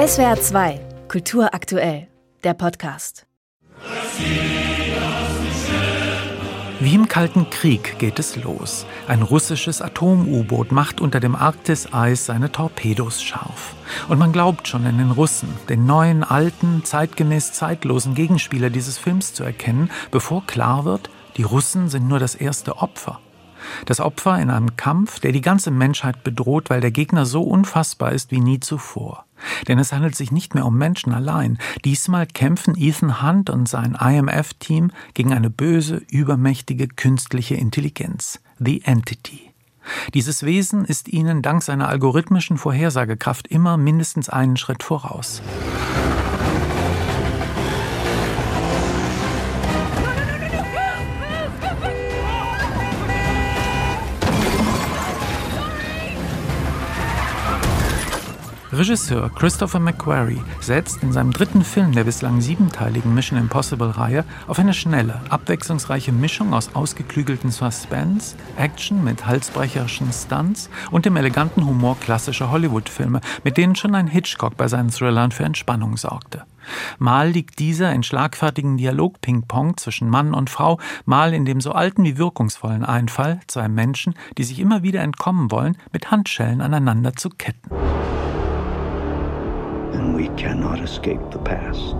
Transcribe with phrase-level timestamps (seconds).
[0.00, 2.08] SWR 2, Kultur aktuell,
[2.42, 3.26] der Podcast.
[6.80, 8.86] Wie im Kalten Krieg geht es los.
[9.08, 13.74] Ein russisches Atom-U-Boot macht unter dem Arktiseis seine Torpedos scharf.
[14.08, 19.34] Und man glaubt schon in den Russen, den neuen, alten, zeitgemäß zeitlosen Gegenspieler dieses Films
[19.34, 23.20] zu erkennen, bevor klar wird, die Russen sind nur das erste Opfer.
[23.86, 28.12] Das Opfer in einem Kampf, der die ganze Menschheit bedroht, weil der Gegner so unfassbar
[28.12, 29.24] ist wie nie zuvor.
[29.68, 31.58] Denn es handelt sich nicht mehr um Menschen allein.
[31.84, 39.50] Diesmal kämpfen Ethan Hunt und sein IMF-Team gegen eine böse, übermächtige künstliche Intelligenz, The Entity.
[40.14, 45.42] Dieses Wesen ist ihnen dank seiner algorithmischen Vorhersagekraft immer mindestens einen Schritt voraus.
[58.72, 64.74] Regisseur Christopher McQuarrie setzt in seinem dritten Film der bislang siebenteiligen Mission Impossible-Reihe auf eine
[64.74, 72.52] schnelle, abwechslungsreiche Mischung aus ausgeklügelten Suspense, Action mit halsbrecherischen Stunts und dem eleganten Humor klassischer
[72.52, 76.44] Hollywood-Filme, mit denen schon ein Hitchcock bei seinen Thrillern für Entspannung sorgte.
[77.00, 82.04] Mal liegt dieser in schlagfertigen Dialog-Ping-Pong zwischen Mann und Frau, mal in dem so alten
[82.04, 87.30] wie wirkungsvollen Einfall, zwei Menschen, die sich immer wieder entkommen wollen, mit Handschellen aneinander zu
[87.30, 87.68] ketten
[90.20, 91.96] we cannot escape the past.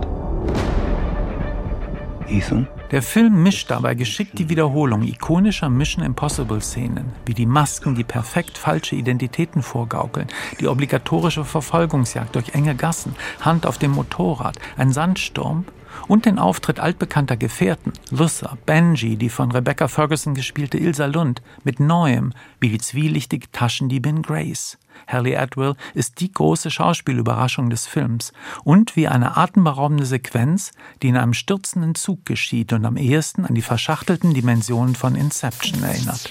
[2.27, 2.67] Ethan?
[2.91, 8.59] Der Film mischt dabei geschickt die Wiederholung ikonischer Mission Impossible-Szenen, wie die Masken, die perfekt
[8.59, 10.27] falsche Identitäten vorgaukeln,
[10.59, 15.65] die obligatorische Verfolgungsjagd durch enge Gassen, Hand auf dem Motorrad, ein Sandsturm
[16.07, 21.79] und den Auftritt altbekannter Gefährten, Luther, Benji, die von Rebecca Ferguson gespielte Ilsa Lund, mit
[21.79, 24.77] Neuem, wie die zwielichtige Taschendiebin Grace.
[25.07, 31.17] Halle Atwell ist die große Schauspielüberraschung des Films und wie eine atemberaubende Sequenz, die in
[31.17, 36.29] einem stürzenden Zug geschieht und am ehesten an die verschachtelten Dimensionen von Inception erinnert.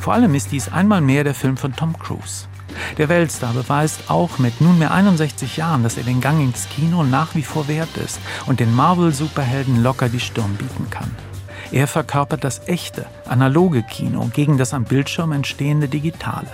[0.00, 2.49] Vor allem ist dies einmal mehr der Film von Tom Cruise.
[3.00, 7.34] Der Weltstar beweist auch mit nunmehr 61 Jahren, dass er den Gang ins Kino nach
[7.34, 11.10] wie vor wert ist und den Marvel-Superhelden locker die Stirn bieten kann.
[11.72, 16.48] Er verkörpert das echte, analoge Kino gegen das am Bildschirm entstehende digitale.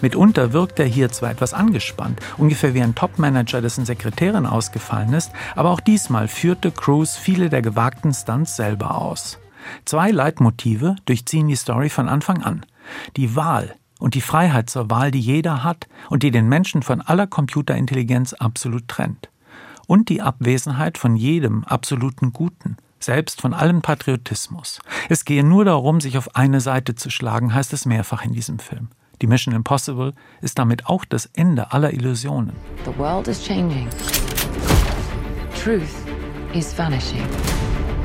[0.00, 5.30] Mitunter wirkt er hier zwar etwas angespannt, ungefähr wie ein Topmanager, dessen Sekretärin ausgefallen ist,
[5.54, 9.38] aber auch diesmal führte Cruise viele der gewagten Stunts selber aus.
[9.84, 12.66] Zwei Leitmotive durchziehen die Story von Anfang an.
[13.16, 17.00] Die Wahl, und die Freiheit zur Wahl, die jeder hat und die den Menschen von
[17.00, 19.30] aller Computerintelligenz absolut trennt.
[19.86, 24.80] Und die Abwesenheit von jedem absoluten Guten, selbst von allem Patriotismus.
[25.08, 28.58] Es gehe nur darum, sich auf eine Seite zu schlagen, heißt es mehrfach in diesem
[28.58, 28.88] Film.
[29.22, 32.52] Die Mission Impossible ist damit auch das Ende aller Illusionen.
[32.84, 33.88] The world is changing.
[35.62, 35.88] Truth
[36.52, 37.26] is vanishing.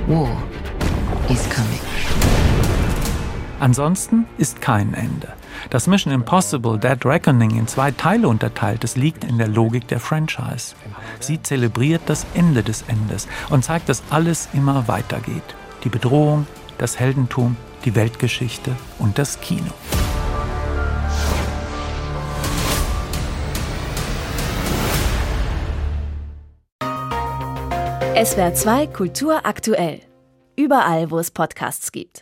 [0.08, 0.42] War
[1.30, 1.80] is coming.
[3.62, 5.34] Ansonsten ist kein Ende.
[5.70, 10.00] Dass Mission Impossible Dead Reckoning in zwei Teile unterteilt ist, liegt in der Logik der
[10.00, 10.74] Franchise.
[11.20, 15.44] Sie zelebriert das Ende des Endes und zeigt, dass alles immer weitergeht.
[15.84, 16.48] Die Bedrohung,
[16.80, 17.56] das Heldentum,
[17.86, 19.72] die Weltgeschichte und das Kino.
[28.26, 30.02] SWR 2 Kultur aktuell.
[30.56, 32.20] Überall, wo es Podcasts gibt.